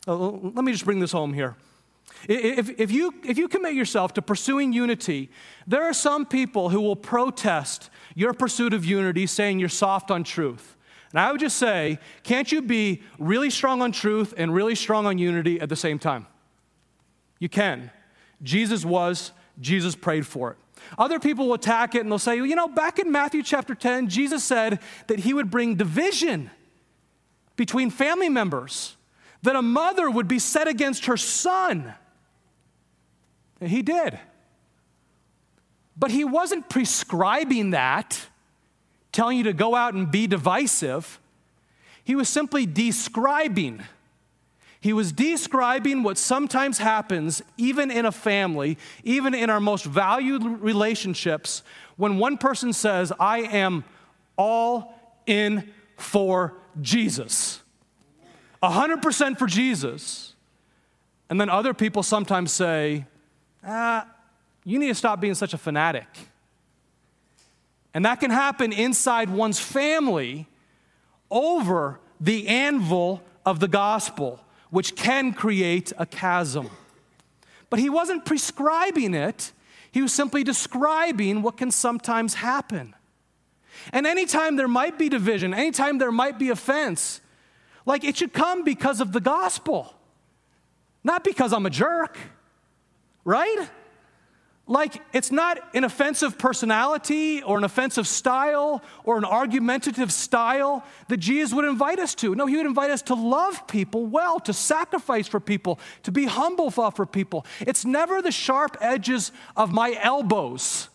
[0.07, 1.57] Uh, let me just bring this home here.
[2.29, 5.31] If, if, you, if you commit yourself to pursuing unity,
[5.67, 10.25] there are some people who will protest your pursuit of unity, saying you're soft on
[10.25, 10.77] truth.
[11.13, 15.07] And I would just say, can't you be really strong on truth and really strong
[15.07, 16.27] on unity at the same time?
[17.39, 17.91] You can.
[18.43, 20.57] Jesus was, Jesus prayed for it.
[20.99, 24.09] Other people will attack it and they'll say, you know, back in Matthew chapter 10,
[24.09, 26.51] Jesus said that he would bring division
[27.57, 28.97] between family members,
[29.43, 31.95] that a mother would be set against her son.
[33.61, 34.19] And he did.
[35.97, 38.27] But he wasn't prescribing that,
[39.13, 41.19] telling you to go out and be divisive.
[42.05, 43.83] He was simply describing.
[44.81, 50.45] He was describing what sometimes happens, even in a family, even in our most valued
[50.45, 51.63] relationships,
[51.97, 53.85] when one person says, I am
[54.37, 57.61] all in for Jesus.
[58.63, 60.35] 100% for Jesus.
[61.31, 63.07] And then other people sometimes say,
[63.65, 64.07] ah,
[64.65, 66.07] you need to stop being such a fanatic.
[67.95, 70.47] And that can happen inside one's family
[71.31, 74.41] over the anvil of the gospel,
[74.71, 76.71] which can create a chasm.
[77.71, 79.53] But he wasn't prescribing it,
[79.91, 82.95] he was simply describing what can sometimes happen.
[83.93, 87.21] And anytime there might be division, anytime there might be offense,
[87.89, 89.95] like it should come because of the gospel,
[91.03, 92.19] not because I'm a jerk,
[93.25, 93.67] right?
[94.67, 101.17] Like, it's not an offensive personality or an offensive style or an argumentative style that
[101.17, 102.35] Jesus would invite us to.
[102.35, 106.27] No, he would invite us to love people well, to sacrifice for people, to be
[106.27, 107.47] humble for people.
[107.61, 110.91] It's never the sharp edges of my elbows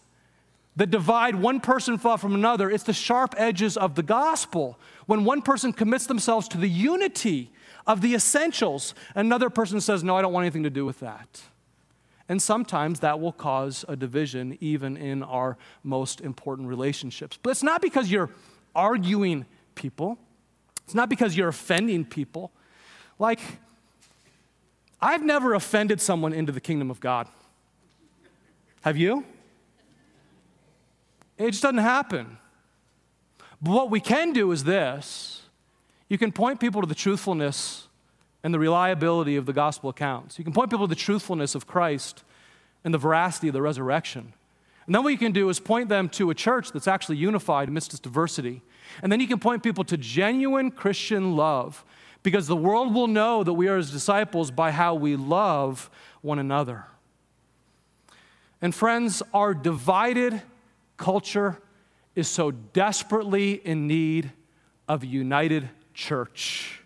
[0.76, 4.80] that divide one person from another, it's the sharp edges of the gospel.
[5.06, 7.52] When one person commits themselves to the unity
[7.86, 11.42] of the essentials, another person says, No, I don't want anything to do with that.
[12.30, 17.38] And sometimes that will cause a division even in our most important relationships.
[17.42, 18.30] But it's not because you're
[18.76, 19.46] arguing
[19.76, 20.18] people,
[20.86, 22.52] it's not because you're offending people.
[23.20, 23.40] Like,
[25.02, 27.28] I've never offended someone into the kingdom of God.
[28.82, 29.26] Have you?
[31.44, 32.38] It just doesn't happen.
[33.62, 35.44] But what we can do is this
[36.08, 37.88] you can point people to the truthfulness
[38.44, 40.38] and the reliability of the gospel accounts.
[40.38, 42.24] You can point people to the truthfulness of Christ
[42.84, 44.34] and the veracity of the resurrection.
[44.86, 47.70] And then what you can do is point them to a church that's actually unified
[47.70, 48.62] amidst its diversity.
[49.02, 51.86] And then you can point people to genuine Christian love
[52.22, 55.89] because the world will know that we are his disciples by how we love
[56.22, 56.86] one another.
[58.62, 60.41] And friends, our divided
[61.04, 61.62] culture
[62.16, 64.32] is so desperately in need
[64.88, 66.82] of a united church.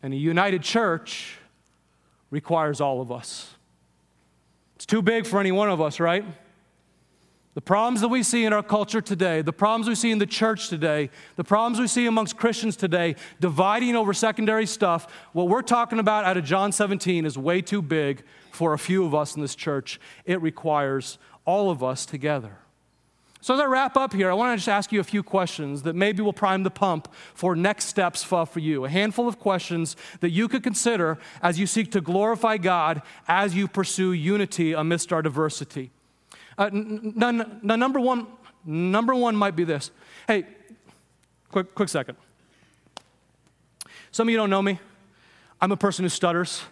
[0.00, 1.38] And a united church
[2.30, 3.50] requires all of us.
[4.76, 6.24] It's too big for any one of us, right?
[7.54, 10.26] The problems that we see in our culture today, the problems we see in the
[10.26, 15.62] church today, the problems we see amongst Christians today, dividing over secondary stuff, what we're
[15.62, 18.22] talking about out of John 17 is way too big
[18.52, 20.00] for a few of us in this church.
[20.24, 22.58] It requires all of us together.
[23.40, 25.82] So, as I wrap up here, I want to just ask you a few questions
[25.82, 28.84] that maybe will prime the pump for next steps for you.
[28.84, 33.56] A handful of questions that you could consider as you seek to glorify God as
[33.56, 35.90] you pursue unity amidst our diversity.
[36.56, 38.28] Uh, n- n- n- number, one,
[38.64, 39.90] number one might be this.
[40.28, 40.46] Hey,
[41.50, 42.16] quick, quick second.
[44.12, 44.78] Some of you don't know me.
[45.60, 46.62] I'm a person who stutters,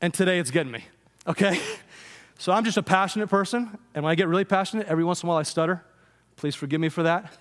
[0.00, 0.84] and today it's getting me,
[1.26, 1.60] okay?
[2.38, 5.26] So I'm just a passionate person, and when I get really passionate, every once in
[5.26, 5.82] a while I stutter.
[6.36, 7.32] Please forgive me for that.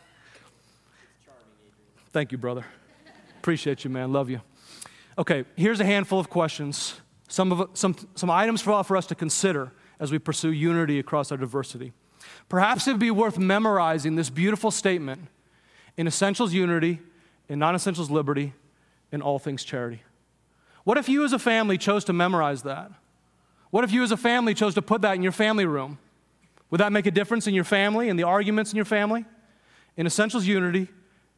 [2.14, 2.66] Thank you, brother.
[3.40, 4.14] Appreciate you, man.
[4.14, 4.40] Love you.
[5.18, 9.16] Okay, here's a handful of questions, some, of, some, some items for, for us to
[9.16, 11.94] consider as we pursue unity across our diversity.
[12.50, 15.28] Perhaps it would be worth memorizing this beautiful statement
[15.98, 17.00] in essentials unity,
[17.50, 18.54] in non essentials liberty,
[19.12, 20.04] in all things charity.
[20.84, 22.92] What if you as a family chose to memorize that?
[23.76, 25.98] What if you as a family chose to put that in your family room?
[26.72, 29.26] Would that make a difference in your family and the arguments in your family?
[29.98, 30.88] In essentials, unity.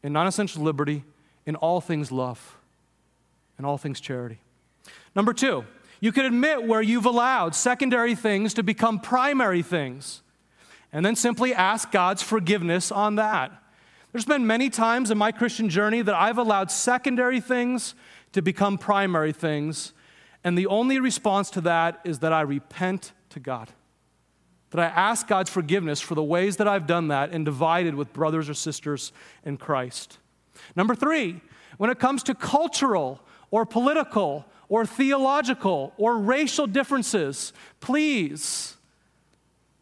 [0.03, 1.03] In non essentials, liberty.
[1.47, 2.59] In all things, love.
[3.57, 4.37] In all things, charity.
[5.15, 5.65] Number two,
[5.99, 10.21] you can admit where you've allowed secondary things to become primary things,
[10.93, 13.51] and then simply ask God's forgiveness on that.
[14.11, 17.95] There's been many times in my Christian journey that I've allowed secondary things
[18.33, 19.91] to become primary things,
[20.43, 23.69] and the only response to that is that I repent to God
[24.71, 28.13] that I ask God's forgiveness for the ways that I've done that and divided with
[28.13, 29.11] brothers or sisters
[29.45, 30.17] in Christ.
[30.75, 31.41] Number three,
[31.77, 38.75] when it comes to cultural or political or theological or racial differences, please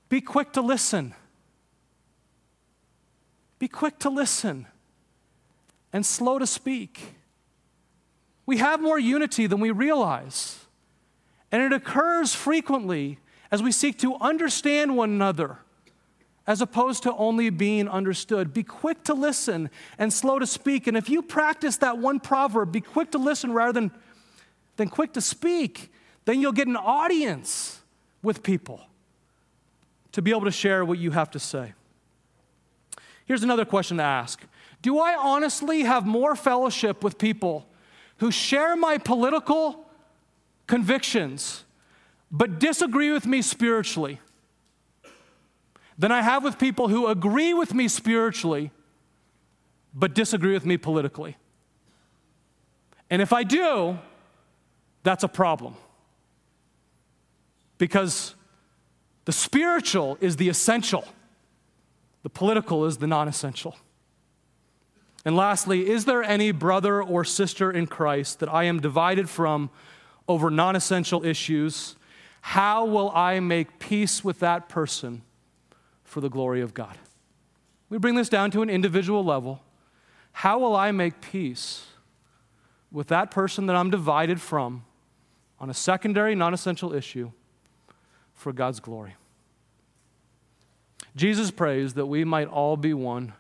[0.10, 1.16] be quick to listen.
[3.58, 4.68] Be quick to listen
[5.92, 7.16] and slow to speak.
[8.46, 10.66] We have more unity than we realize,
[11.52, 13.20] and it occurs frequently
[13.52, 15.60] as we seek to understand one another
[16.48, 18.54] as opposed to only being understood.
[18.54, 20.86] Be quick to listen and slow to speak.
[20.88, 23.92] And if you practice that one proverb, be quick to listen rather than,
[24.78, 25.92] than quick to speak,
[26.26, 27.82] then you'll get an audience
[28.22, 28.82] with people
[30.12, 31.74] to be able to share what you have to say.
[33.26, 34.44] Here's another question to ask
[34.82, 37.66] Do I honestly have more fellowship with people
[38.18, 39.86] who share my political
[40.68, 41.64] convictions
[42.32, 44.20] but disagree with me spiritually
[45.98, 48.72] than I have with people who agree with me spiritually
[49.94, 51.38] but disagree with me politically.
[53.10, 53.98] And if I do,
[55.04, 55.76] that's a problem.
[57.78, 58.36] Because
[59.26, 61.06] the spiritual is the essential,
[62.24, 63.78] the political is the non essential.
[65.26, 69.72] And lastly, is there any brother or sister in Christ that I am divided from
[70.28, 71.96] over non essential issues
[72.50, 75.24] how will I make peace with that person
[76.04, 76.96] for the glory of God?
[77.90, 79.64] We bring this down to an individual level.
[80.32, 81.88] How will I make peace
[82.92, 84.86] with that person that I'm divided from
[85.60, 87.32] on a secondary, non essential issue
[88.36, 89.16] for God's glory?
[91.16, 93.34] Jesus prays that we might all be one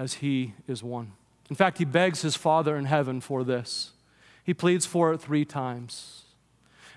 [0.00, 1.12] as he is one.
[1.50, 3.90] In fact, he begs his Father in heaven for this.
[4.42, 6.22] He pleads for it three times.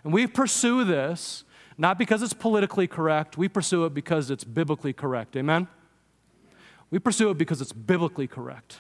[0.05, 1.43] And we pursue this
[1.77, 5.35] not because it's politically correct, we pursue it because it's biblically correct.
[5.35, 5.67] Amen?
[6.91, 8.77] We pursue it because it's biblically correct.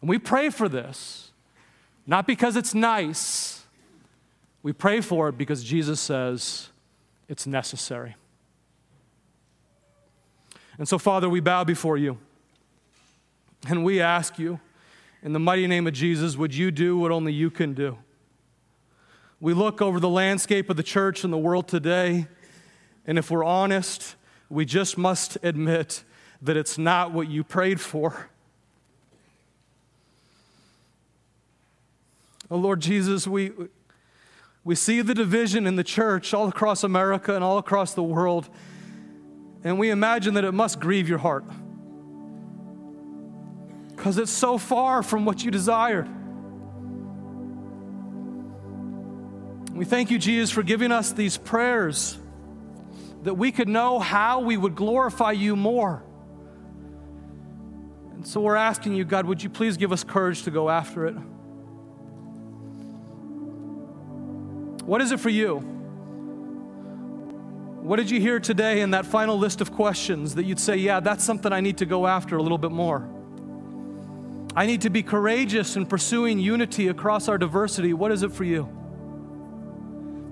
[0.00, 1.32] And we pray for this
[2.06, 3.64] not because it's nice,
[4.62, 6.68] We pray for it because Jesus says
[7.28, 8.14] it's necessary.
[10.78, 12.18] And so, Father, we bow before you
[13.68, 14.60] and we ask you,
[15.22, 17.98] in the mighty name of Jesus, would you do what only you can do?
[19.38, 22.26] We look over the landscape of the church and the world today,
[23.06, 24.16] and if we're honest,
[24.48, 26.04] we just must admit
[26.42, 28.30] that it's not what you prayed for.
[32.50, 33.52] Oh, Lord Jesus, we,
[34.64, 38.48] we see the division in the church all across America and all across the world,
[39.62, 41.44] and we imagine that it must grieve your heart
[44.00, 46.08] because it's so far from what you desired.
[49.74, 52.18] We thank you, Jesus, for giving us these prayers
[53.24, 56.02] that we could know how we would glorify you more.
[58.14, 61.04] And so we're asking you, God, would you please give us courage to go after
[61.06, 61.14] it?
[64.86, 65.58] What is it for you?
[67.82, 71.00] What did you hear today in that final list of questions that you'd say, yeah,
[71.00, 73.19] that's something I need to go after a little bit more?
[74.54, 77.92] I need to be courageous in pursuing unity across our diversity.
[77.92, 78.68] What is it for you?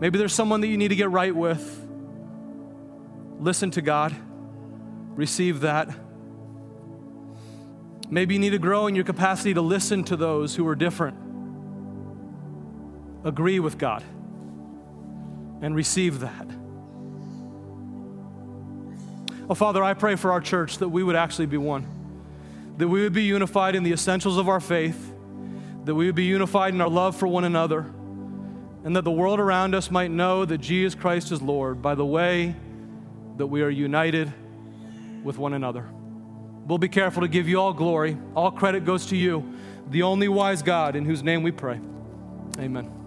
[0.01, 1.87] Maybe there's someone that you need to get right with.
[3.41, 4.15] Listen to God,
[5.15, 5.89] receive that.
[8.11, 11.17] Maybe you need to grow in your capacity to listen to those who are different.
[13.25, 14.03] Agree with God
[15.61, 16.47] and receive that.
[19.51, 21.87] Oh, Father, I pray for our church that we would actually be one,
[22.79, 25.13] that we would be unified in the essentials of our faith,
[25.85, 27.81] that we would be unified in our love for one another,
[28.85, 32.07] and that the world around us might know that Jesus Christ is Lord by the
[32.07, 32.55] way
[33.37, 34.33] that we are united
[35.23, 35.89] with one another.
[36.67, 38.17] We'll be careful to give you all glory.
[38.37, 39.55] All credit goes to you,
[39.91, 41.81] the only wise God in whose name we pray.
[42.59, 42.98] Amen.